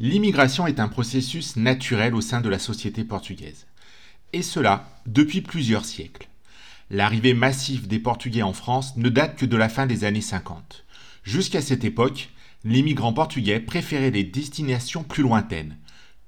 [0.00, 3.66] L'immigration est un processus naturel au sein de la société portugaise.
[4.32, 6.28] Et cela depuis plusieurs siècles.
[6.90, 10.84] L'arrivée massive des Portugais en France ne date que de la fin des années 50.
[11.22, 12.30] Jusqu'à cette époque,
[12.64, 15.76] les migrants portugais préféraient les destinations plus lointaines,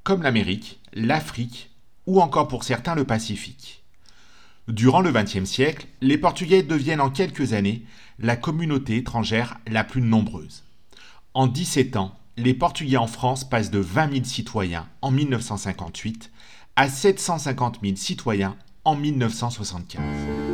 [0.04, 1.70] comme l'Amérique, l'Afrique
[2.06, 3.82] ou encore pour certains le Pacifique.
[4.68, 7.82] Durant le XXe siècle, les Portugais deviennent en quelques années
[8.20, 10.62] la communauté étrangère la plus nombreuse.
[11.34, 16.30] En 17 ans, les Portugais en France passent de 20 000 citoyens en 1958
[16.77, 20.45] à 750 000 citoyens en 1975.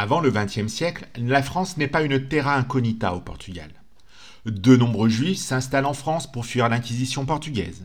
[0.00, 3.72] Avant le XXe siècle, la France n'est pas une terra incognita au Portugal.
[4.46, 7.84] De nombreux juifs s'installent en France pour fuir l'Inquisition portugaise.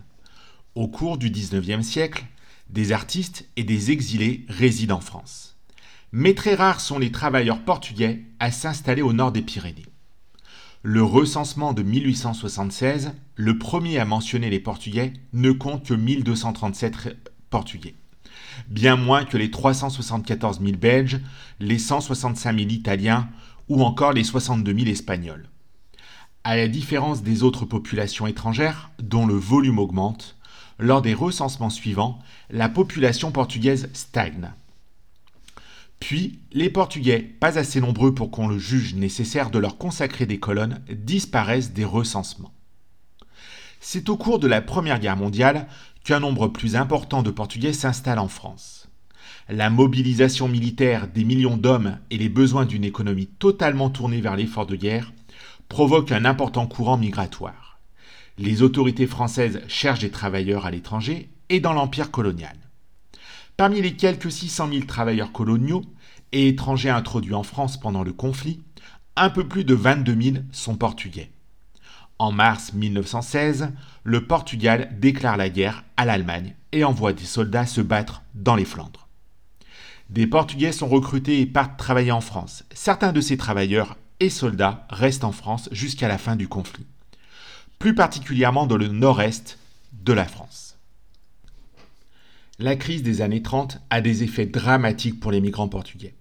[0.76, 2.24] Au cours du XIXe siècle,
[2.70, 5.58] des artistes et des exilés résident en France.
[6.12, 9.88] Mais très rares sont les travailleurs portugais à s'installer au nord des Pyrénées.
[10.84, 17.18] Le recensement de 1876, le premier à mentionner les Portugais, ne compte que 1237
[17.50, 17.96] Portugais
[18.68, 21.20] bien moins que les 374 000 Belges,
[21.60, 23.30] les 165 000 Italiens
[23.70, 25.50] ou encore les 62 000 Espagnols.
[26.44, 30.36] À la différence des autres populations étrangères, dont le volume augmente,
[30.78, 34.52] lors des recensements suivants, la population portugaise stagne.
[36.00, 40.38] Puis, les Portugais, pas assez nombreux pour qu'on le juge nécessaire de leur consacrer des
[40.40, 42.52] colonnes, disparaissent des recensements.
[43.80, 45.68] C'est au cours de la Première Guerre mondiale
[46.04, 48.90] qu'un nombre plus important de Portugais s'installe en France.
[49.50, 54.66] La mobilisation militaire des millions d'hommes et les besoins d'une économie totalement tournée vers l'effort
[54.66, 55.12] de guerre
[55.70, 57.80] provoquent un important courant migratoire.
[58.38, 62.56] Les autorités françaises cherchent des travailleurs à l'étranger et dans l'empire colonial.
[63.58, 65.84] Parmi les quelques 600 000 travailleurs coloniaux
[66.32, 68.62] et étrangers introduits en France pendant le conflit,
[69.16, 71.32] un peu plus de 22 000 sont portugais.
[72.24, 73.74] En mars 1916,
[74.06, 78.64] le Portugal déclare la guerre à l'Allemagne et envoie des soldats se battre dans les
[78.64, 79.10] Flandres.
[80.10, 82.64] Des Portugais sont recrutés et partent travailler en France.
[82.74, 86.86] Certains de ces travailleurs et soldats restent en France jusqu'à la fin du conflit,
[87.78, 89.60] plus particulièrement dans le nord-est
[89.92, 90.78] de la France.
[92.58, 96.16] La crise des années 30 a des effets dramatiques pour les migrants portugais.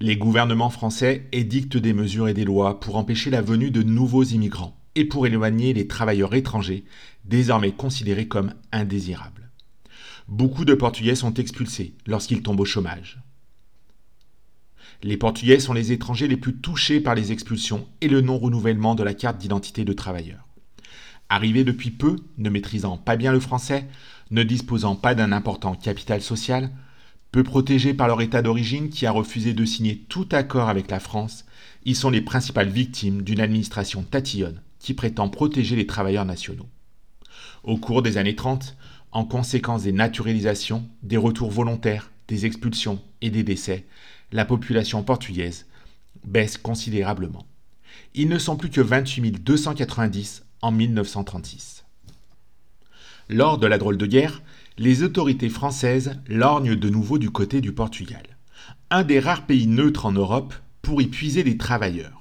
[0.00, 4.24] Les gouvernements français édictent des mesures et des lois pour empêcher la venue de nouveaux
[4.24, 6.84] immigrants et pour éloigner les travailleurs étrangers,
[7.24, 9.48] désormais considérés comme indésirables.
[10.26, 13.20] Beaucoup de Portugais sont expulsés lorsqu'ils tombent au chômage.
[15.04, 19.04] Les Portugais sont les étrangers les plus touchés par les expulsions et le non-renouvellement de
[19.04, 20.48] la carte d'identité de travailleur.
[21.28, 23.86] Arrivés depuis peu, ne maîtrisant pas bien le français,
[24.32, 26.72] ne disposant pas d'un important capital social,
[27.30, 30.98] peu protégés par leur état d'origine qui a refusé de signer tout accord avec la
[30.98, 31.44] France,
[31.84, 36.68] ils sont les principales victimes d'une administration tatillonne qui prétend protéger les travailleurs nationaux.
[37.64, 38.76] Au cours des années 30,
[39.12, 43.86] en conséquence des naturalisations, des retours volontaires, des expulsions et des décès,
[44.32, 45.66] la population portugaise
[46.24, 47.46] baisse considérablement.
[48.14, 51.84] Ils ne sont plus que 28 290 en 1936.
[53.28, 54.42] Lors de la drôle de guerre,
[54.78, 58.22] les autorités françaises lorgnent de nouveau du côté du Portugal,
[58.90, 62.17] un des rares pays neutres en Europe pour y puiser les travailleurs.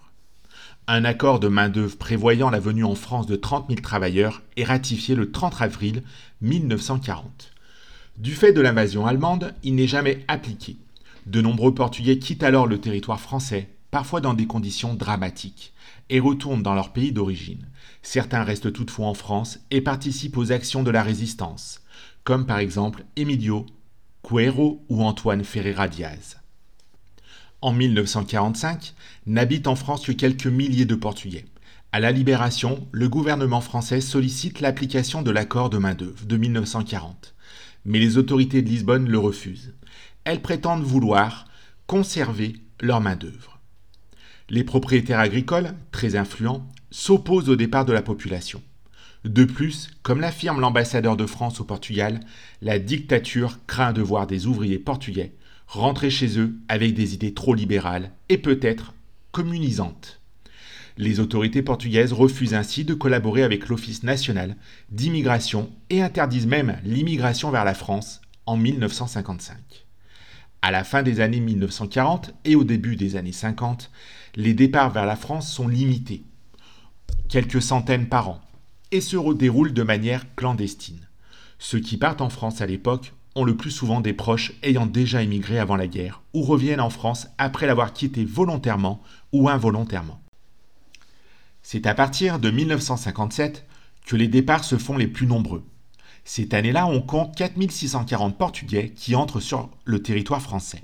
[0.89, 5.15] Un accord de main-d'œuvre prévoyant la venue en France de 30 000 travailleurs est ratifié
[5.15, 6.01] le 30 avril
[6.39, 7.51] 1940.
[8.17, 10.77] Du fait de l'invasion allemande, il n'est jamais appliqué.
[11.25, 15.73] De nombreux Portugais quittent alors le territoire français, parfois dans des conditions dramatiques,
[16.09, 17.67] et retournent dans leur pays d'origine.
[18.01, 21.81] Certains restent toutefois en France et participent aux actions de la résistance,
[22.23, 23.65] comme par exemple Emilio
[24.23, 26.37] Cuero ou Antoine Ferreira Diaz.
[27.61, 28.93] En 1945,
[29.25, 31.45] n'habitent en France que quelques milliers de Portugais.
[31.91, 37.33] À la Libération, le gouvernement français sollicite l'application de l'accord de main-d'œuvre de 1940.
[37.85, 39.73] Mais les autorités de Lisbonne le refusent.
[40.23, 41.45] Elles prétendent vouloir
[41.87, 43.59] conserver leur main-d'œuvre.
[44.49, 48.61] Les propriétaires agricoles, très influents, s'opposent au départ de la population.
[49.25, 52.19] De plus, comme l'affirme l'ambassadeur de France au Portugal,
[52.61, 55.33] la dictature craint de voir des ouvriers portugais
[55.67, 58.93] rentrer chez eux avec des idées trop libérales et peut-être
[59.31, 60.21] communisantes.
[60.97, 64.55] Les autorités portugaises refusent ainsi de collaborer avec l'Office national
[64.89, 69.57] d'immigration et interdisent même l'immigration vers la France en 1955.
[70.63, 73.91] À la fin des années 1940 et au début des années 50,
[74.35, 76.23] les départs vers la France sont limités,
[77.29, 78.41] quelques centaines par an,
[78.91, 81.07] et se déroulent de manière clandestine.
[81.59, 85.21] Ceux qui partent en France à l'époque ont le plus souvent des proches ayant déjà
[85.21, 89.01] émigré avant la guerre ou reviennent en France après l'avoir quitté volontairement
[89.31, 90.19] ou involontairement.
[91.61, 93.65] C'est à partir de 1957
[94.05, 95.63] que les départs se font les plus nombreux.
[96.23, 100.83] Cette année-là, on compte 4640 Portugais qui entrent sur le territoire français.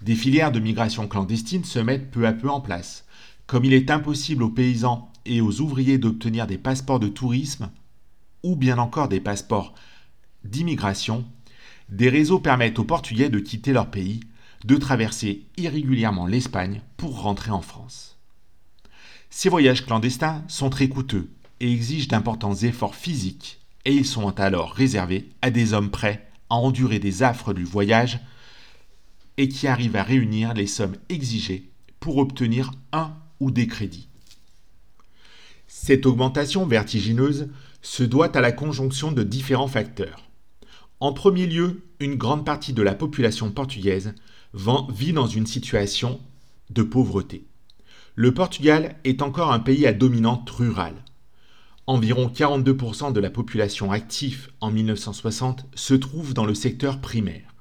[0.00, 3.04] Des filières de migration clandestine se mettent peu à peu en place.
[3.46, 7.70] Comme il est impossible aux paysans et aux ouvriers d'obtenir des passeports de tourisme,
[8.42, 9.74] ou bien encore des passeports
[10.44, 11.24] d'immigration,
[11.92, 14.20] des réseaux permettent aux Portugais de quitter leur pays,
[14.64, 18.16] de traverser irrégulièrement l'Espagne pour rentrer en France.
[19.28, 21.30] Ces voyages clandestins sont très coûteux
[21.60, 26.54] et exigent d'importants efforts physiques et ils sont alors réservés à des hommes prêts à
[26.54, 28.20] endurer des affres du voyage
[29.36, 34.08] et qui arrivent à réunir les sommes exigées pour obtenir un ou des crédits.
[35.68, 37.50] Cette augmentation vertigineuse
[37.82, 40.31] se doit à la conjonction de différents facteurs.
[41.02, 44.14] En premier lieu, une grande partie de la population portugaise
[44.54, 46.20] vit dans une situation
[46.70, 47.44] de pauvreté.
[48.14, 51.04] Le Portugal est encore un pays à dominante rurale.
[51.88, 57.52] Environ 42% de la population active en 1960 se trouve dans le secteur primaire.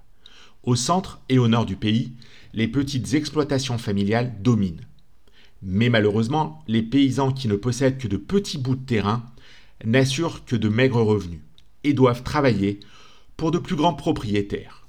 [0.61, 2.13] Au centre et au nord du pays,
[2.53, 4.85] les petites exploitations familiales dominent.
[5.63, 9.25] Mais malheureusement, les paysans qui ne possèdent que de petits bouts de terrain
[9.83, 11.41] n'assurent que de maigres revenus
[11.83, 12.81] et doivent travailler
[13.49, 14.87] de plus grands propriétaires.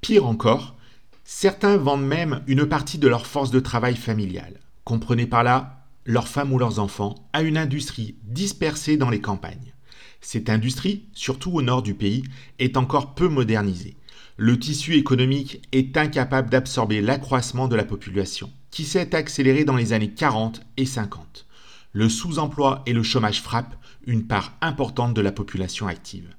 [0.00, 0.76] Pire encore,
[1.24, 4.60] certains vendent même une partie de leur force de travail familiale.
[4.84, 9.74] Comprenez par là leurs femmes ou leurs enfants, à une industrie dispersée dans les campagnes.
[10.20, 12.24] Cette industrie, surtout au nord du pays,
[12.58, 13.96] est encore peu modernisée.
[14.36, 19.92] Le tissu économique est incapable d'absorber l'accroissement de la population, qui s'est accéléré dans les
[19.92, 21.46] années 40 et 50.
[21.92, 23.76] Le sous-emploi et le chômage frappent
[24.06, 26.34] une part importante de la population active.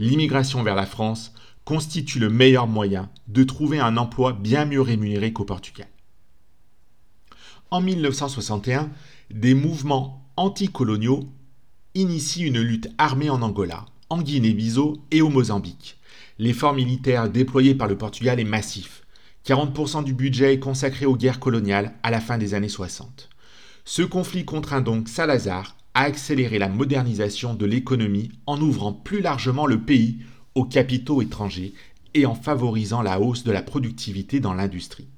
[0.00, 1.34] L'immigration vers la France
[1.66, 5.88] constitue le meilleur moyen de trouver un emploi bien mieux rémunéré qu'au Portugal.
[7.70, 8.90] En 1961,
[9.30, 11.28] des mouvements anticoloniaux
[11.94, 15.98] initient une lutte armée en Angola, en Guinée-Bissau et au Mozambique.
[16.38, 19.02] L'effort militaire déployé par le Portugal est massif.
[19.44, 23.28] 40% du budget est consacré aux guerres coloniales à la fin des années 60.
[23.84, 29.66] Ce conflit contraint donc Salazar à accélérer la modernisation de l'économie en ouvrant plus largement
[29.66, 30.18] le pays
[30.54, 31.74] aux capitaux étrangers
[32.14, 35.08] et en favorisant la hausse de la productivité dans l'industrie.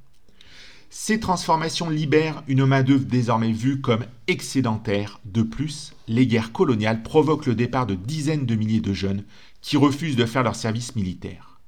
[0.95, 5.21] Ces transformations libèrent une main-d'œuvre désormais vue comme excédentaire.
[5.25, 9.25] De plus, les guerres coloniales provoquent le départ de dizaines de milliers de jeunes
[9.63, 11.61] qui refusent de faire leur service militaire.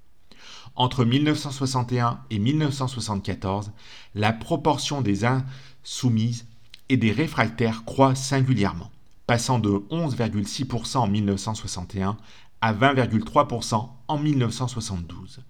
[0.76, 3.70] Entre 1961 et 1974,
[4.14, 6.46] la proportion des insoumises
[6.88, 8.90] et des réfractaires croît singulièrement,
[9.26, 12.16] passant de 11,6% en 1961
[12.60, 15.40] à 20,3% en 1972.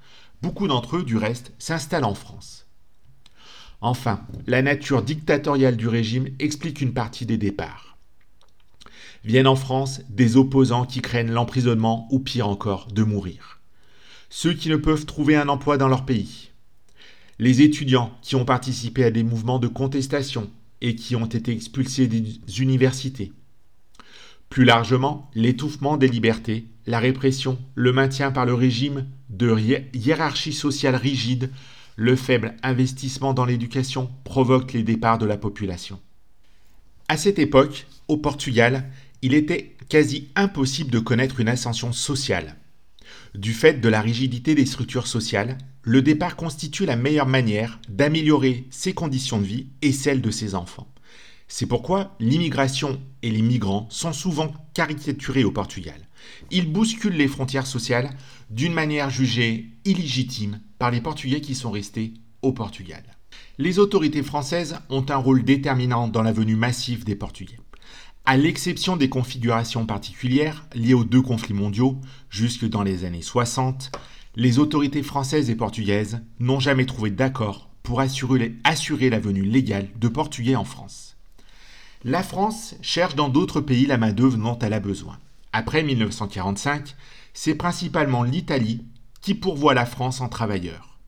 [0.42, 2.66] Beaucoup d'entre eux, du reste, s'installent en France.
[3.80, 7.96] Enfin, la nature dictatoriale du régime explique une partie des départs.
[9.24, 13.60] Viennent en France des opposants qui craignent l'emprisonnement ou pire encore, de mourir.
[14.28, 16.50] Ceux qui ne peuvent trouver un emploi dans leur pays.
[17.38, 22.06] Les étudiants qui ont participé à des mouvements de contestation et qui ont été expulsés
[22.06, 23.32] des universités.
[24.54, 29.52] Plus largement, l'étouffement des libertés, la répression, le maintien par le régime de
[29.92, 31.50] hiérarchie sociale rigide
[31.96, 35.98] le faible investissement dans l'éducation provoque les départs de la population.
[37.08, 38.84] À cette époque, au Portugal,
[39.22, 42.54] il était quasi impossible de connaître une ascension sociale.
[43.34, 48.68] Du fait de la rigidité des structures sociales, le départ constitue la meilleure manière d'améliorer
[48.70, 50.93] ses conditions de vie et celles de ses enfants.
[51.48, 56.08] C'est pourquoi l'immigration et les migrants sont souvent caricaturés au Portugal.
[56.50, 58.10] Ils bousculent les frontières sociales
[58.50, 63.02] d'une manière jugée illégitime par les Portugais qui sont restés au Portugal.
[63.58, 67.58] Les autorités françaises ont un rôle déterminant dans la venue massive des Portugais.
[68.26, 73.92] À l'exception des configurations particulières liées aux deux conflits mondiaux, jusque dans les années 60,
[74.34, 79.90] les autorités françaises et portugaises n'ont jamais trouvé d'accord pour assurer, assurer la venue légale
[80.00, 81.13] de Portugais en France.
[82.06, 85.16] La France cherche dans d'autres pays la main-d'œuvre dont elle a besoin.
[85.54, 86.94] Après 1945,
[87.32, 88.84] c'est principalement l'Italie
[89.22, 90.98] qui pourvoit la France en travailleurs.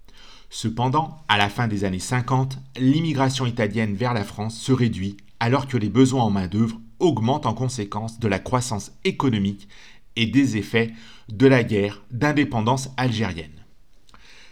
[0.49, 5.69] Cependant, à la fin des années 50, l'immigration italienne vers la France se réduit alors
[5.69, 9.69] que les besoins en main-d'œuvre augmentent en conséquence de la croissance économique
[10.17, 10.95] et des effets
[11.29, 13.67] de la guerre d'indépendance algérienne.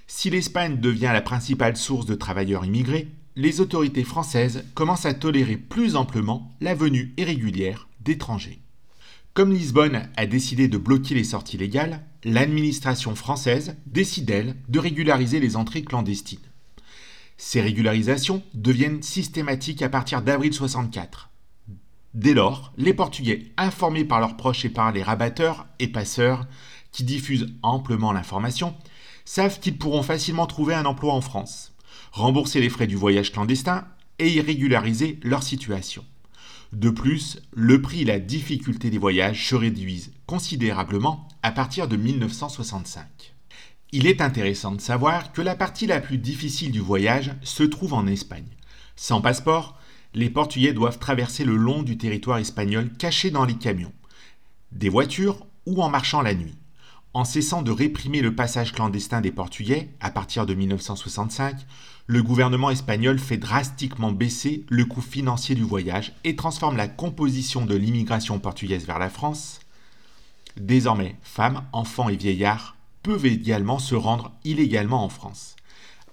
[0.06, 5.56] Si l'Espagne devient la principale source de travailleurs immigrés, les autorités françaises commencent à tolérer
[5.56, 8.60] plus amplement la venue irrégulière d'étrangers.
[9.32, 15.40] Comme Lisbonne a décidé de bloquer les sorties légales, l'administration française décide, elle, de régulariser
[15.40, 16.38] les entrées clandestines.
[17.36, 21.30] Ces régularisations deviennent systématiques à partir d'avril 64.
[22.14, 26.46] Dès lors, les Portugais, informés par leurs proches et par les rabatteurs et passeurs
[26.92, 28.76] qui diffusent amplement l'information,
[29.24, 31.73] savent qu'ils pourront facilement trouver un emploi en France
[32.14, 33.88] rembourser les frais du voyage clandestin
[34.20, 36.04] et y régulariser leur situation.
[36.72, 41.96] De plus, le prix et la difficulté des voyages se réduisent considérablement à partir de
[41.96, 43.34] 1965.
[43.90, 47.94] Il est intéressant de savoir que la partie la plus difficile du voyage se trouve
[47.94, 48.46] en Espagne.
[48.94, 49.76] Sans passeport,
[50.14, 53.92] les Portugais doivent traverser le long du territoire espagnol caché dans les camions,
[54.70, 56.54] des voitures ou en marchant la nuit.
[57.16, 61.54] En cessant de réprimer le passage clandestin des Portugais à partir de 1965,
[62.08, 67.66] le gouvernement espagnol fait drastiquement baisser le coût financier du voyage et transforme la composition
[67.66, 69.60] de l'immigration portugaise vers la France.
[70.56, 75.54] Désormais, femmes, enfants et vieillards peuvent également se rendre illégalement en France.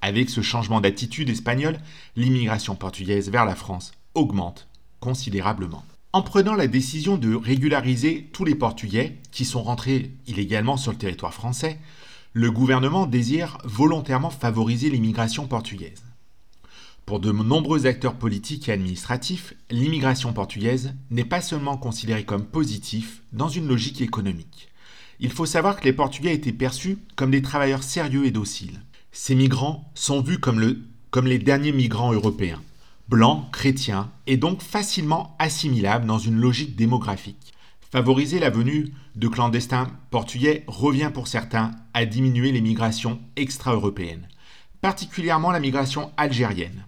[0.04, 1.80] Avec ce changement d'attitude espagnole,
[2.16, 4.68] l'immigration portugaise vers la France augmente
[5.00, 5.84] considérablement.
[6.14, 10.98] En prenant la décision de régulariser tous les Portugais qui sont rentrés illégalement sur le
[10.98, 11.80] territoire français,
[12.34, 16.04] le gouvernement désire volontairement favoriser l'immigration portugaise.
[17.06, 23.22] Pour de nombreux acteurs politiques et administratifs, l'immigration portugaise n'est pas seulement considérée comme positive
[23.32, 24.68] dans une logique économique.
[25.22, 28.82] Il faut savoir que les Portugais étaient perçus comme des travailleurs sérieux et dociles.
[29.14, 32.62] Ces migrants sont vus comme, le, comme les derniers migrants européens
[33.12, 37.54] blanc, chrétien, et donc facilement assimilable dans une logique démographique.
[37.92, 44.30] Favoriser la venue de clandestins portugais revient pour certains à diminuer les migrations extra-européennes,
[44.80, 46.86] particulièrement la migration algérienne.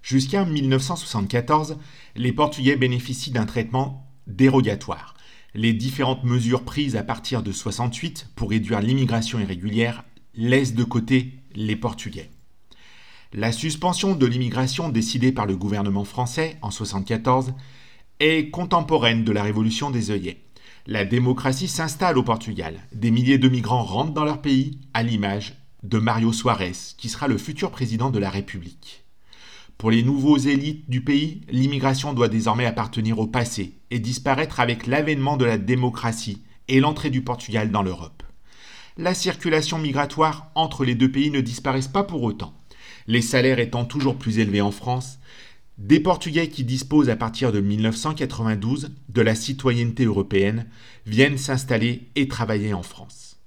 [0.00, 1.76] Jusqu'en 1974,
[2.16, 5.14] les Portugais bénéficient d'un traitement dérogatoire.
[5.52, 10.02] Les différentes mesures prises à partir de 68 pour réduire l'immigration irrégulière
[10.34, 12.30] laissent de côté les Portugais.
[13.34, 17.54] La suspension de l'immigration décidée par le gouvernement français en 1974
[18.20, 20.44] est contemporaine de la révolution des œillets.
[20.86, 22.74] La démocratie s'installe au Portugal.
[22.92, 27.26] Des milliers de migrants rentrent dans leur pays, à l'image de Mario Soares, qui sera
[27.26, 29.02] le futur président de la République.
[29.78, 34.86] Pour les nouveaux élites du pays, l'immigration doit désormais appartenir au passé et disparaître avec
[34.86, 38.24] l'avènement de la démocratie et l'entrée du Portugal dans l'Europe.
[38.98, 42.52] La circulation migratoire entre les deux pays ne disparaissent pas pour autant
[43.06, 45.18] les salaires étant toujours plus élevés en France,
[45.78, 50.66] des Portugais qui disposent à partir de 1992 de la citoyenneté européenne
[51.06, 53.40] viennent s'installer et travailler en France.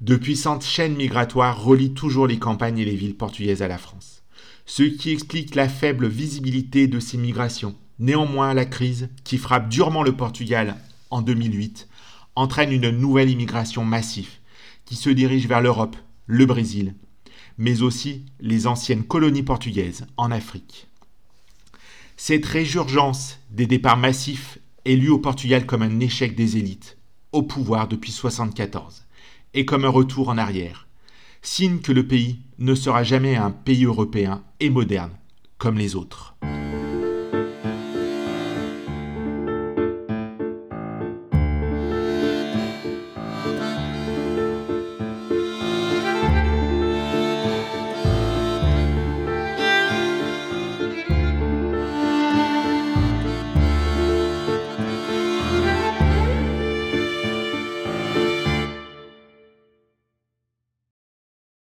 [0.00, 4.22] De puissantes chaînes migratoires relient toujours les campagnes et les villes portugaises à la France,
[4.64, 7.74] ce qui explique la faible visibilité de ces migrations.
[7.98, 10.76] Néanmoins, la crise, qui frappe durement le Portugal
[11.10, 11.88] en 2008,
[12.36, 14.30] entraîne une nouvelle immigration massive
[14.84, 16.94] qui se dirige vers l'Europe, le Brésil
[17.58, 20.86] mais aussi les anciennes colonies portugaises en Afrique.
[22.16, 26.96] Cette résurgence des départs massifs est lue au Portugal comme un échec des élites,
[27.32, 29.04] au pouvoir depuis 1974,
[29.54, 30.88] et comme un retour en arrière,
[31.42, 35.12] signe que le pays ne sera jamais un pays européen et moderne
[35.58, 36.36] comme les autres.